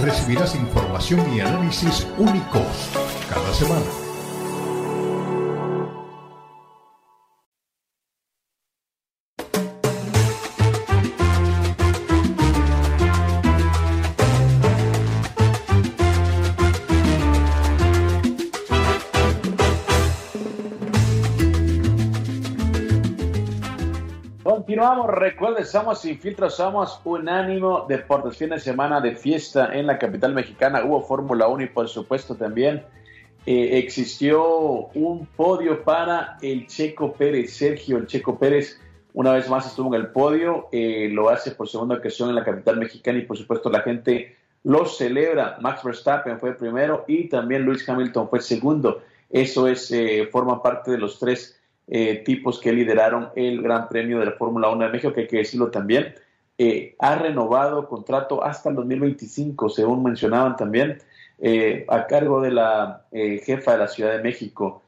[0.01, 2.91] Recibirás información y análisis únicos
[3.29, 4.08] cada semana.
[24.79, 28.37] Continuamos, recuerden, somos sin filtro, somos Unánimo Deportes.
[28.37, 30.85] Fin de semana de fiesta en la capital mexicana.
[30.85, 32.85] Hubo Fórmula 1 y por supuesto también
[33.45, 37.55] eh, existió un podio para el Checo Pérez.
[37.55, 38.81] Sergio, el Checo Pérez,
[39.15, 40.69] una vez más estuvo en el podio.
[40.71, 44.37] eh, lo hace por segunda ocasión en la capital mexicana y por supuesto la gente
[44.63, 45.59] lo celebra.
[45.61, 49.03] Max Verstappen fue primero y también Lewis Hamilton fue segundo.
[49.29, 51.58] Eso es, eh, forma parte de los tres
[51.89, 55.27] eh, tipos que lideraron el Gran Premio de la Fórmula 1 de México, que hay
[55.27, 56.15] que decirlo también,
[56.59, 60.99] eh, ha renovado contrato hasta el 2025, según mencionaban también,
[61.39, 64.83] eh, a cargo de la jefa de la Ciudad de México,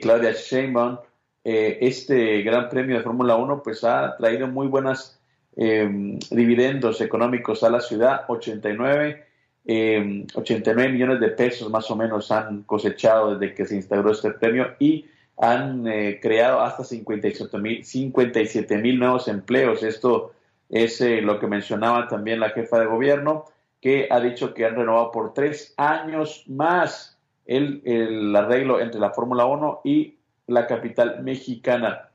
[0.00, 0.98] Claudia Sheinbaum.
[1.44, 5.16] Este Gran Premio de Fórmula 1 pues ha traído muy buenas
[5.56, 9.24] eh, dividendos económicos a la ciudad, 89
[9.64, 14.30] eh, 89 millones de pesos más o menos han cosechado desde que se instauró este
[14.30, 15.06] premio y
[15.38, 19.82] han eh, creado hasta 57 mil 57 mil nuevos empleos.
[19.82, 20.32] Esto
[20.68, 23.44] es eh, lo que mencionaba también la jefa de gobierno,
[23.80, 29.10] que ha dicho que han renovado por tres años más el, el arreglo entre la
[29.10, 32.10] Fórmula 1 y la capital mexicana,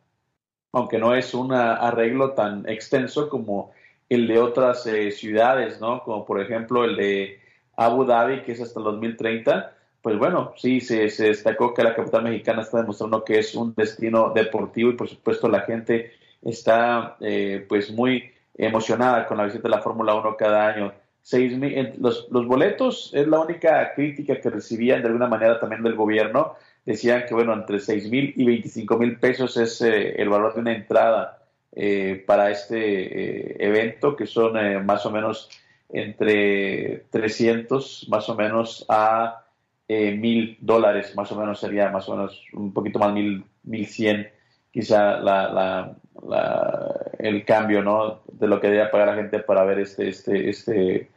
[0.71, 3.71] aunque no es un arreglo tan extenso como
[4.10, 6.03] el de otras eh, ciudades, ¿no?
[6.03, 7.39] Como por ejemplo el de
[7.77, 12.24] Abu Dhabi, que es hasta el 2030 pues bueno, sí, se, destacó que la capital
[12.24, 17.66] mexicana está demostrando que es un destino deportivo y por supuesto la gente está eh,
[17.70, 20.94] pues muy emocionada con la visita de la Fórmula 1 cada año.
[21.22, 25.84] Seis mil, los, los, boletos es la única crítica que recibían de alguna manera también
[25.84, 26.56] del gobierno.
[26.84, 30.62] Decían que bueno, entre 6 mil y 25 mil pesos es eh, el valor de
[30.62, 35.48] una entrada eh, para este evento, que son más o menos
[35.90, 39.46] entre 300 más o menos a
[39.93, 43.86] eh, mil dólares, más o menos sería más o menos un poquito más mil, mil
[43.88, 44.30] cien,
[44.71, 45.95] quizá la, la,
[46.28, 48.22] la, el cambio, ¿no?
[48.32, 51.09] De lo que debía pagar la gente para ver este, este, este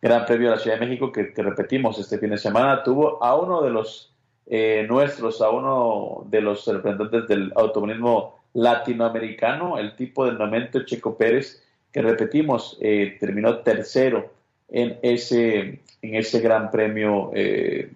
[0.00, 2.82] Gran Premio de la Ciudad de México que, que repetimos este fin de semana.
[2.84, 4.12] Tuvo a uno de los
[4.46, 11.16] eh, nuestros, a uno de los representantes del automovilismo latinoamericano, el tipo del momento Checo
[11.16, 14.30] Pérez, que repetimos, eh, terminó tercero
[14.68, 17.90] en ese, en ese Gran Premio eh,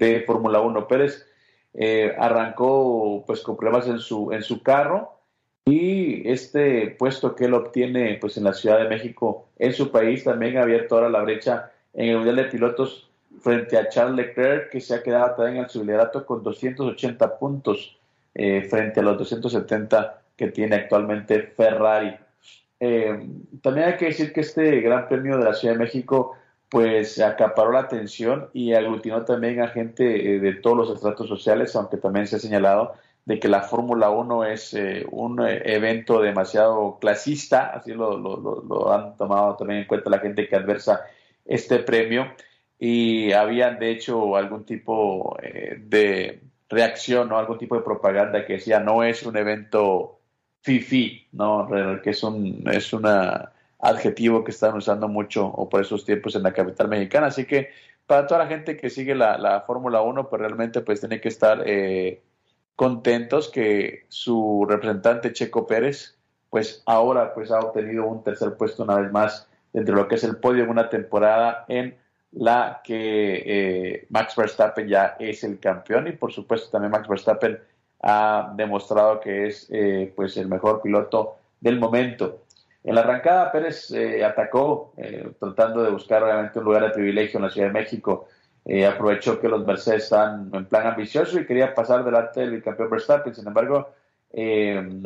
[0.00, 0.88] de Fórmula 1.
[0.88, 1.26] Pérez
[1.74, 5.20] eh, arrancó pues con problemas en su, en su carro
[5.64, 10.24] y este puesto que él obtiene pues en la Ciudad de México, en su país,
[10.24, 13.08] también ha abierto ahora la brecha en el Mundial de Pilotos
[13.40, 17.98] frente a Charles Leclerc, que se ha quedado también en liderato con 280 puntos
[18.34, 22.16] eh, frente a los 270 que tiene actualmente Ferrari.
[22.80, 23.28] Eh,
[23.62, 26.36] también hay que decir que este Gran Premio de la Ciudad de México
[26.70, 31.74] pues acaparó la atención y aglutinó también a gente eh, de todos los estratos sociales,
[31.76, 32.94] aunque también se ha señalado
[33.24, 38.92] de que la Fórmula 1 es eh, un eh, evento demasiado clasista, así lo, lo,
[38.92, 41.02] han tomado también en cuenta la gente que adversa
[41.44, 42.32] este premio
[42.78, 48.54] y habían de hecho algún tipo eh, de reacción o algún tipo de propaganda que
[48.54, 50.18] decía no es un evento
[50.62, 51.68] fifi, ¿no?
[52.02, 53.52] que es un es una
[53.82, 57.28] adjetivo que están usando mucho o por esos tiempos en la capital mexicana.
[57.28, 57.70] Así que
[58.06, 61.28] para toda la gente que sigue la, la Fórmula 1, pues realmente pues tiene que
[61.28, 62.22] estar eh,
[62.76, 66.18] contentos que su representante Checo Pérez,
[66.48, 70.16] pues ahora pues ha obtenido un tercer puesto una vez más dentro de lo que
[70.16, 71.96] es el podio en una temporada en
[72.32, 77.58] la que eh, Max Verstappen ya es el campeón y por supuesto también Max Verstappen
[78.02, 82.42] ha demostrado que es eh, pues el mejor piloto del momento.
[82.82, 84.94] En la arrancada Pérez eh, atacó
[85.38, 88.28] tratando de buscar obviamente un lugar de privilegio en la Ciudad de México.
[88.88, 93.34] aprovechó que los Mercedes están en plan ambicioso y quería pasar delante del campeón Verstappen.
[93.34, 93.90] Sin embargo,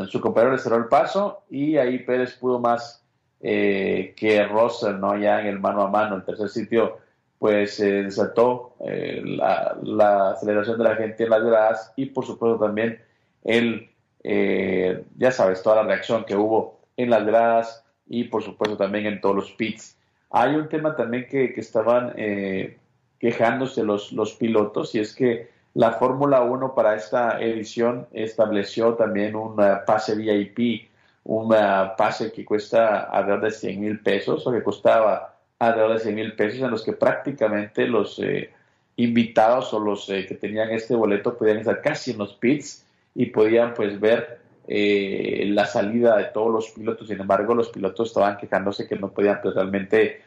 [0.09, 3.03] su compañero le cerró el paso y ahí Pérez pudo más
[3.41, 5.17] que Russell, ¿no?
[5.17, 6.99] Ya en el mano a mano, el tercer sitio
[7.45, 12.59] pues se desató eh, la, aceleración de la gente en las gradas y por supuesto
[12.59, 13.03] también
[13.45, 13.91] el,
[14.23, 19.07] eh, ya sabes, toda la reacción que hubo en las gradas y por supuesto también
[19.07, 19.97] en todos los pits.
[20.31, 22.79] Hay un tema también que, estaban eh,
[23.19, 29.35] quejándose los, los pilotos y es que la Fórmula 1 para esta edición estableció también
[29.35, 30.89] un pase VIP,
[31.25, 31.49] un
[31.97, 36.37] pase que cuesta alrededor de 100 mil pesos o que costaba alrededor de 100 mil
[36.37, 38.53] pesos en los que prácticamente los eh,
[38.97, 42.87] invitados o los eh, que tenían este boleto podían estar casi en los pits
[43.17, 47.09] y podían pues ver eh, la salida de todos los pilotos.
[47.09, 50.23] Sin embargo, los pilotos estaban quejándose que no podían pues, realmente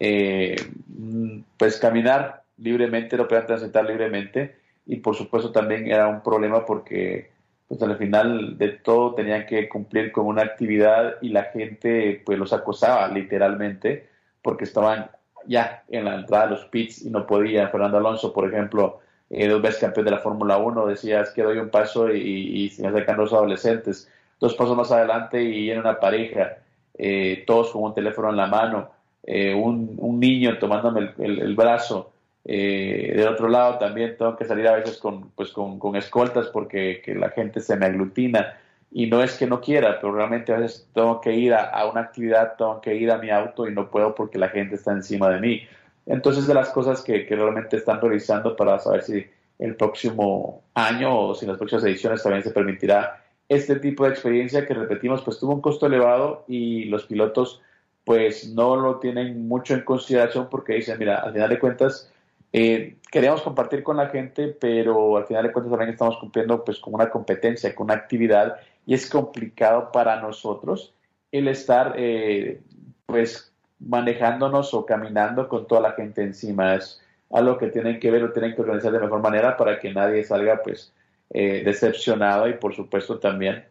[0.00, 6.64] mm, pues caminar libremente, no podían transitar libremente y por supuesto también era un problema
[6.64, 7.30] porque
[7.68, 12.38] pues al final de todo tenían que cumplir con una actividad y la gente pues
[12.38, 14.08] los acosaba literalmente
[14.42, 15.10] porque estaban
[15.46, 17.68] ya en la entrada de los pits y no podía.
[17.68, 19.00] Fernando Alonso, por ejemplo,
[19.30, 22.20] eh, dos veces campeón de la Fórmula 1, decía, es que doy un paso y,
[22.20, 24.08] y se acercan los adolescentes.
[24.40, 26.58] Dos pasos más adelante y en una pareja,
[26.96, 28.90] eh, todos con un teléfono en la mano,
[29.24, 32.12] eh, un, niño tomándome el, brazo.
[32.44, 37.14] del otro lado también tengo que salir a veces con, pues, con, escoltas porque que
[37.14, 38.56] la gente se me aglutina
[38.90, 42.00] y no es que no quiera, pero realmente a veces tengo que ir a, una
[42.00, 45.28] actividad, tengo que ir a mi auto y no puedo porque la gente está encima
[45.28, 45.62] de mí.
[46.08, 49.26] Entonces, de las cosas que, realmente están revisando para saber si
[49.58, 54.10] el próximo año o si en las próximas ediciones también se permitirá este tipo de
[54.10, 57.60] experiencia que repetimos, pues tuvo un costo elevado y los pilotos
[58.04, 62.10] pues no lo tienen mucho en consideración porque dicen, mira, al final de cuentas,
[62.54, 66.78] eh, queremos compartir con la gente, pero al final de cuentas también estamos cumpliendo pues
[66.78, 68.56] con una competencia, con una actividad
[68.86, 70.94] y es complicado para nosotros
[71.30, 72.62] el estar eh,
[73.04, 76.74] pues manejándonos o caminando con toda la gente encima.
[76.74, 77.00] Es
[77.30, 80.24] algo que tienen que ver o tienen que organizar de mejor manera para que nadie
[80.24, 80.92] salga pues
[81.30, 83.64] eh, decepcionado y por supuesto también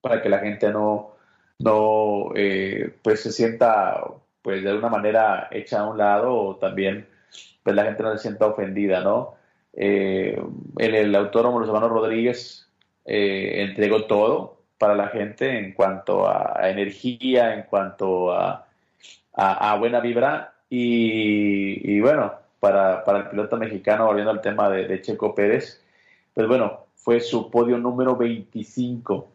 [0.00, 1.12] para que la gente no,
[1.58, 4.02] no eh, pues se sienta
[4.42, 7.06] pues de alguna manera hecha a un lado o también
[7.62, 9.36] pues la gente no se sienta ofendida, ¿no?
[9.72, 10.36] el,
[10.76, 12.64] el autónomo Los Rodríguez
[13.04, 18.66] eh, entregó todo para la gente en cuanto a, energía, en cuanto a,
[19.32, 20.54] a, buena vibra.
[20.70, 25.82] Y, bueno, para, para, el piloto mexicano, volviendo al tema de, Checo Pérez,
[26.32, 29.28] pues bueno, fue su podio número 25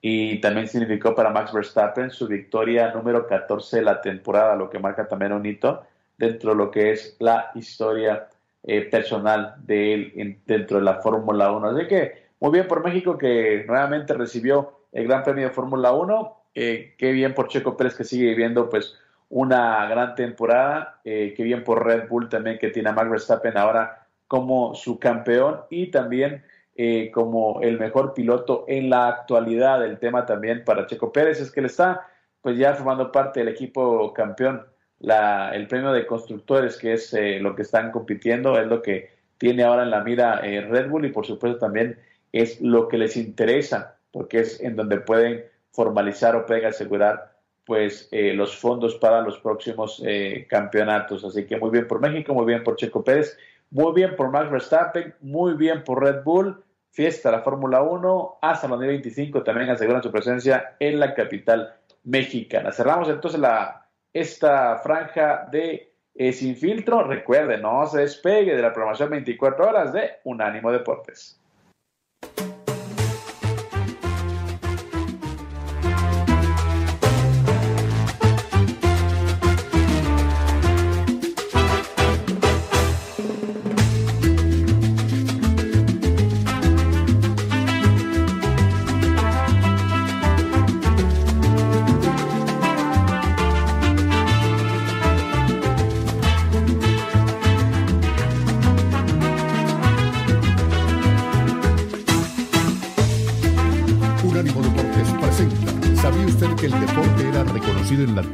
[0.00, 4.78] y también significó para Max Verstappen su victoria número 14 de la temporada, lo que
[4.78, 5.82] marca también un hito
[6.18, 8.28] dentro de lo que es la historia
[8.62, 11.68] eh, personal de él dentro de la Fórmula 1.
[11.68, 16.36] Así que muy bien por México que nuevamente recibió el Gran Premio de Fórmula 1.
[16.54, 18.96] Eh, qué bien por Checo Pérez que sigue viviendo pues
[19.34, 21.00] una gran temporada.
[21.04, 25.00] Eh, qué bien por Red Bull también que tiene a Max Verstappen ahora como su
[25.00, 26.44] campeón y también
[26.76, 29.84] eh, como el mejor piloto en la actualidad.
[29.84, 32.06] El tema también para Checo Pérez es que le está
[32.40, 34.64] pues ya formando parte del equipo campeón.
[35.00, 39.64] La, el premio de constructores, que es lo que están compitiendo, es lo que tiene
[39.64, 41.98] ahora en la mira Red Bull y por supuesto también
[42.30, 47.33] es lo que les interesa, porque es en donde pueden formalizar o pueden asegurar
[47.64, 51.24] pues eh, los fondos para los próximos eh, campeonatos.
[51.24, 53.38] Así que muy bien por México, muy bien por Checo Pérez,
[53.70, 56.62] muy bien por Max Verstappen, muy bien por Red Bull.
[56.90, 62.70] Fiesta la Fórmula 1 hasta el 2025 también aseguran su presencia en la capital mexicana.
[62.70, 67.02] Cerramos entonces la, esta franja de eh, Sin Filtro.
[67.02, 71.40] Recuerden, no se despegue de la programación 24 horas de Unánimo Deportes.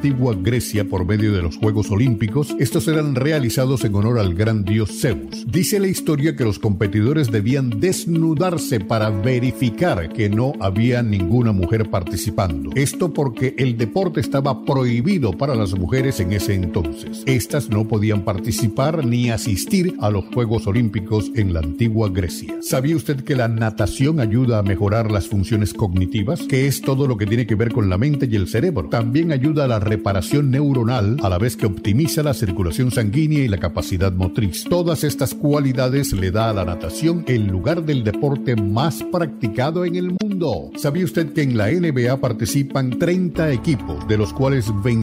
[0.00, 4.64] Antigua Grecia por medio de los Juegos Olímpicos, estos eran realizados en honor al gran
[4.64, 5.44] dios Zeus.
[5.46, 11.90] Dice la historia que los competidores debían desnudarse para verificar que no había ninguna mujer
[11.90, 12.70] participando.
[12.76, 17.22] Esto porque el deporte estaba prohibido para las mujeres en ese entonces.
[17.26, 22.54] Estas no podían participar ni asistir a los Juegos Olímpicos en la antigua Grecia.
[22.62, 26.40] ¿Sabía usted que la natación ayuda a mejorar las funciones cognitivas?
[26.44, 28.88] Que es todo lo que tiene que ver con la mente y el cerebro.
[28.88, 33.48] También ayuda a la reparación neuronal a la vez que optimiza la circulación sanguínea y
[33.48, 34.64] la capacidad motriz.
[34.64, 39.96] Todas estas cualidades le da a la natación el lugar del deporte más practicado en
[39.96, 40.70] el mundo.
[40.76, 45.02] ¿Sabía usted que en la NBA participan 30 equipos, de los cuales 20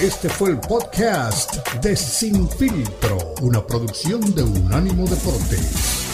[0.00, 6.07] este fue el podcast de Sin Filtro, una producción de Unánimo Deportes.